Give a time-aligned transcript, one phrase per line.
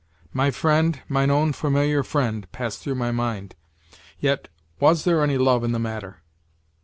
[0.33, 3.53] "My friend, mine own familiar friend!" passed through my mind.
[4.19, 4.47] Yet
[4.79, 6.23] was there any love in the matter?